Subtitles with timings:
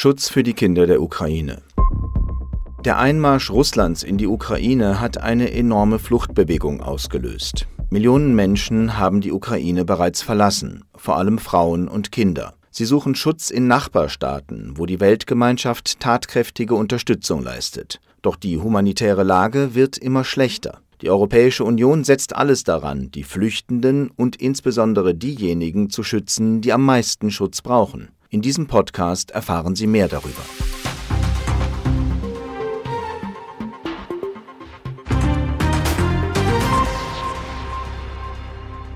[0.00, 1.60] Schutz für die Kinder der Ukraine.
[2.84, 7.66] Der Einmarsch Russlands in die Ukraine hat eine enorme Fluchtbewegung ausgelöst.
[7.90, 12.54] Millionen Menschen haben die Ukraine bereits verlassen, vor allem Frauen und Kinder.
[12.70, 17.98] Sie suchen Schutz in Nachbarstaaten, wo die Weltgemeinschaft tatkräftige Unterstützung leistet.
[18.22, 20.80] Doch die humanitäre Lage wird immer schlechter.
[21.02, 26.84] Die Europäische Union setzt alles daran, die Flüchtenden und insbesondere diejenigen zu schützen, die am
[26.84, 28.10] meisten Schutz brauchen.
[28.30, 30.42] In diesem Podcast erfahren Sie mehr darüber.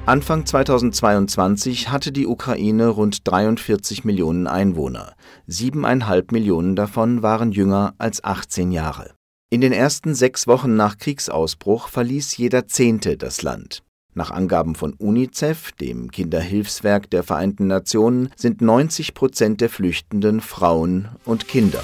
[0.05, 5.15] Anfang 2022 hatte die Ukraine rund 43 Millionen Einwohner.
[5.47, 9.15] Siebeneinhalb Millionen davon waren jünger als 18 Jahre.
[9.49, 13.83] In den ersten sechs Wochen nach Kriegsausbruch verließ jeder Zehnte das Land.
[14.15, 21.09] Nach Angaben von UNICEF, dem Kinderhilfswerk der Vereinten Nationen, sind 90 Prozent der Flüchtenden Frauen
[21.25, 21.83] und Kinder.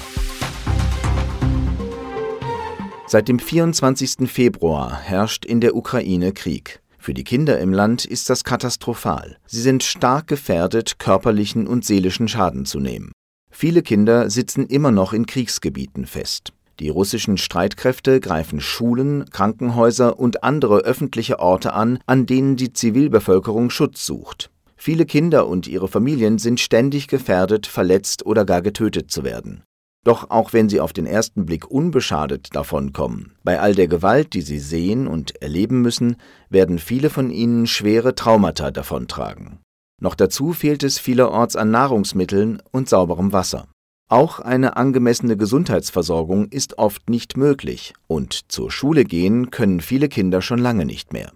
[3.07, 4.29] Seit dem 24.
[4.29, 6.81] Februar herrscht in der Ukraine Krieg.
[6.99, 9.37] Für die Kinder im Land ist das katastrophal.
[9.47, 13.11] Sie sind stark gefährdet, körperlichen und seelischen Schaden zu nehmen.
[13.49, 16.53] Viele Kinder sitzen immer noch in Kriegsgebieten fest.
[16.79, 23.69] Die russischen Streitkräfte greifen Schulen, Krankenhäuser und andere öffentliche Orte an, an denen die Zivilbevölkerung
[23.69, 24.49] Schutz sucht.
[24.77, 29.63] Viele Kinder und ihre Familien sind ständig gefährdet, verletzt oder gar getötet zu werden.
[30.05, 34.41] Doch auch wenn sie auf den ersten Blick unbeschadet davonkommen, bei all der Gewalt, die
[34.41, 36.15] sie sehen und erleben müssen,
[36.49, 39.59] werden viele von ihnen schwere Traumata davontragen.
[40.01, 43.67] Noch dazu fehlt es vielerorts an Nahrungsmitteln und sauberem Wasser.
[44.11, 50.41] Auch eine angemessene Gesundheitsversorgung ist oft nicht möglich und zur Schule gehen können viele Kinder
[50.41, 51.31] schon lange nicht mehr.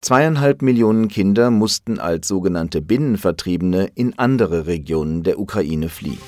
[0.00, 6.18] Zweieinhalb Millionen Kinder mussten als sogenannte Binnenvertriebene in andere Regionen der Ukraine fliehen.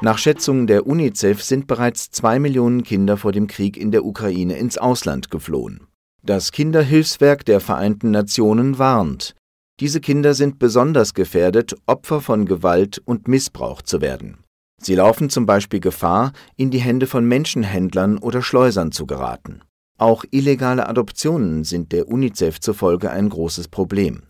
[0.00, 4.58] Nach Schätzungen der UNICEF sind bereits zwei Millionen Kinder vor dem Krieg in der Ukraine
[4.58, 5.86] ins Ausland geflohen.
[6.24, 9.36] Das Kinderhilfswerk der Vereinten Nationen warnt,
[9.80, 14.38] diese Kinder sind besonders gefährdet, Opfer von Gewalt und Missbrauch zu werden.
[14.80, 19.62] Sie laufen zum Beispiel Gefahr, in die Hände von Menschenhändlern oder Schleusern zu geraten.
[19.98, 24.22] Auch illegale Adoptionen sind der UNICEF zufolge ein großes Problem.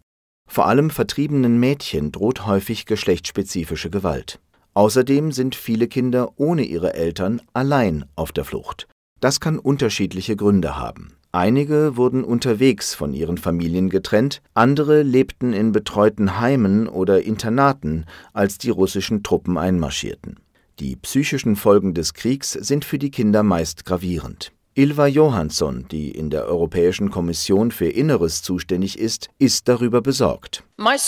[0.51, 4.41] Vor allem vertriebenen Mädchen droht häufig geschlechtsspezifische Gewalt.
[4.73, 8.89] Außerdem sind viele Kinder ohne ihre Eltern allein auf der Flucht.
[9.21, 11.18] Das kann unterschiedliche Gründe haben.
[11.39, 18.59] Einige wurden unterwegs von ihren Familien getrennt, andere lebten in betreuten Heimen oder Internaten, als
[18.59, 20.41] die russischen Truppen einmarschierten.
[20.81, 24.51] Die psychischen Folgen des Kriegs sind für die Kinder meist gravierend.
[24.79, 30.63] Ilva Johansson, die in der Europäischen Kommission für Inneres zuständig ist, ist darüber besorgt.
[30.77, 30.99] Meine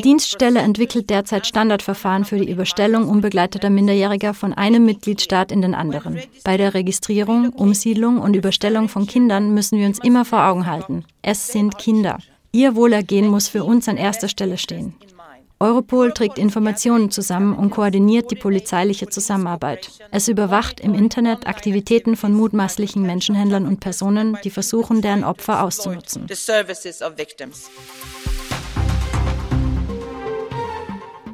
[0.00, 6.18] Dienststelle entwickelt derzeit Standardverfahren für die Überstellung unbegleiteter Minderjähriger von einem Mitgliedstaat in den anderen.
[6.42, 11.04] Bei der Registrierung, Umsiedlung und Überstellung von Kindern müssen wir uns immer vor Augen halten.
[11.22, 12.18] Es sind Kinder.
[12.50, 14.96] Ihr Wohlergehen muss für uns an erster Stelle stehen.
[15.62, 19.90] Europol trägt Informationen zusammen und koordiniert die polizeiliche Zusammenarbeit.
[20.10, 26.26] Es überwacht im Internet Aktivitäten von mutmaßlichen Menschenhändlern und Personen, die versuchen, deren Opfer auszunutzen.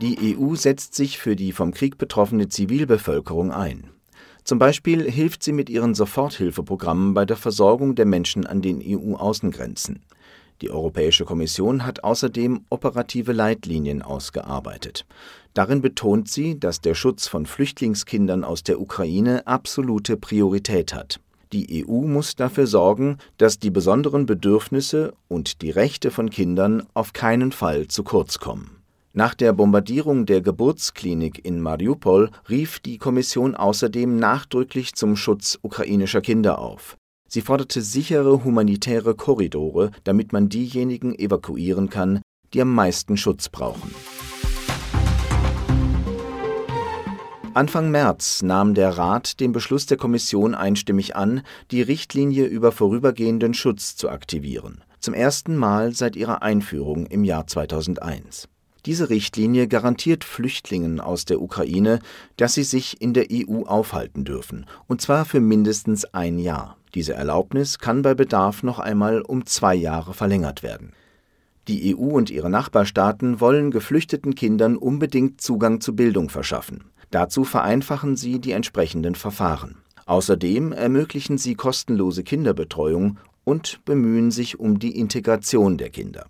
[0.02, 3.90] Die EU setzt sich für die vom Krieg betroffene Zivilbevölkerung ein.
[4.44, 10.02] Zum Beispiel hilft sie mit ihren Soforthilfeprogrammen bei der Versorgung der Menschen an den EU-Außengrenzen.
[10.60, 15.06] Die Europäische Kommission hat außerdem operative Leitlinien ausgearbeitet.
[15.54, 21.20] Darin betont sie, dass der Schutz von Flüchtlingskindern aus der Ukraine absolute Priorität hat.
[21.52, 27.12] Die EU muss dafür sorgen, dass die besonderen Bedürfnisse und die Rechte von Kindern auf
[27.12, 28.82] keinen Fall zu kurz kommen.
[29.14, 36.20] Nach der Bombardierung der Geburtsklinik in Mariupol rief die Kommission außerdem nachdrücklich zum Schutz ukrainischer
[36.20, 36.97] Kinder auf.
[37.28, 42.22] Sie forderte sichere humanitäre Korridore, damit man diejenigen evakuieren kann,
[42.54, 43.94] die am meisten Schutz brauchen.
[47.52, 53.52] Anfang März nahm der Rat den Beschluss der Kommission einstimmig an, die Richtlinie über vorübergehenden
[53.52, 58.48] Schutz zu aktivieren, zum ersten Mal seit ihrer Einführung im Jahr 2001.
[58.88, 61.98] Diese Richtlinie garantiert Flüchtlingen aus der Ukraine,
[62.38, 66.78] dass sie sich in der EU aufhalten dürfen, und zwar für mindestens ein Jahr.
[66.94, 70.94] Diese Erlaubnis kann bei Bedarf noch einmal um zwei Jahre verlängert werden.
[71.68, 76.84] Die EU und ihre Nachbarstaaten wollen geflüchteten Kindern unbedingt Zugang zu Bildung verschaffen.
[77.10, 79.82] Dazu vereinfachen sie die entsprechenden Verfahren.
[80.06, 86.24] Außerdem ermöglichen sie kostenlose Kinderbetreuung und bemühen sich um die Integration der Kinder.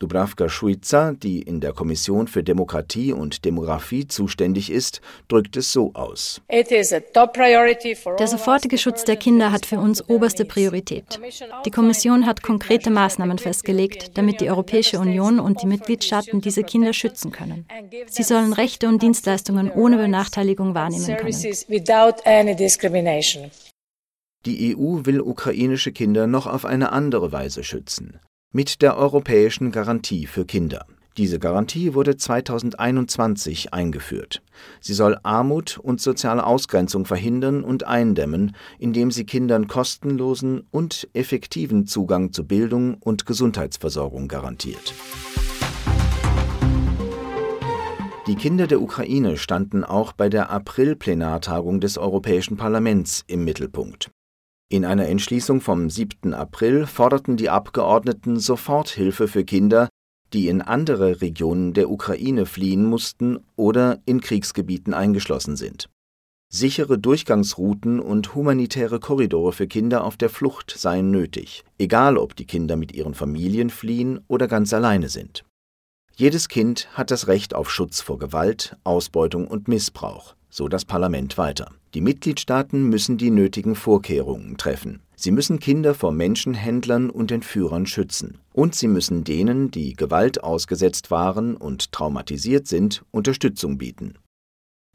[0.00, 5.92] Dubravka Šuica, die in der Kommission für Demokratie und Demografie zuständig ist, drückt es so
[5.92, 6.40] aus.
[6.50, 11.20] Der sofortige Schutz der Kinder hat für uns oberste Priorität.
[11.66, 16.94] Die Kommission hat konkrete Maßnahmen festgelegt, damit die Europäische Union und die Mitgliedstaaten diese Kinder
[16.94, 17.66] schützen können.
[18.06, 21.34] Sie sollen Rechte und Dienstleistungen ohne Benachteiligung wahrnehmen können.
[24.46, 28.18] Die EU will ukrainische Kinder noch auf eine andere Weise schützen
[28.52, 30.84] mit der Europäischen Garantie für Kinder.
[31.16, 34.42] Diese Garantie wurde 2021 eingeführt.
[34.80, 41.86] Sie soll Armut und soziale Ausgrenzung verhindern und eindämmen, indem sie Kindern kostenlosen und effektiven
[41.86, 44.94] Zugang zu Bildung und Gesundheitsversorgung garantiert.
[48.26, 54.10] Die Kinder der Ukraine standen auch bei der April-Plenartagung des Europäischen Parlaments im Mittelpunkt.
[54.72, 56.32] In einer Entschließung vom 7.
[56.32, 59.88] April forderten die Abgeordneten Soforthilfe für Kinder,
[60.32, 65.90] die in andere Regionen der Ukraine fliehen mussten oder in Kriegsgebieten eingeschlossen sind.
[66.52, 72.46] Sichere Durchgangsrouten und humanitäre Korridore für Kinder auf der Flucht seien nötig, egal ob die
[72.46, 75.44] Kinder mit ihren Familien fliehen oder ganz alleine sind.
[76.14, 81.38] Jedes Kind hat das Recht auf Schutz vor Gewalt, Ausbeutung und Missbrauch so das Parlament
[81.38, 81.70] weiter.
[81.94, 85.00] Die Mitgliedstaaten müssen die nötigen Vorkehrungen treffen.
[85.16, 88.38] Sie müssen Kinder vor Menschenhändlern und Entführern schützen.
[88.52, 94.14] Und sie müssen denen, die Gewalt ausgesetzt waren und traumatisiert sind, Unterstützung bieten.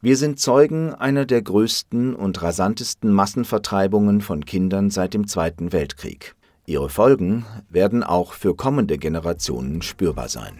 [0.00, 6.34] Wir sind Zeugen einer der größten und rasantesten Massenvertreibungen von Kindern seit dem Zweiten Weltkrieg.
[6.66, 10.58] Ihre Folgen werden auch für kommende Generationen spürbar sein.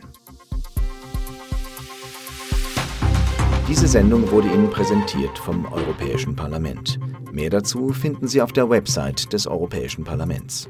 [3.68, 7.00] Diese Sendung wurde Ihnen präsentiert vom Europäischen Parlament.
[7.32, 10.68] Mehr dazu finden Sie auf der Website des Europäischen Parlaments.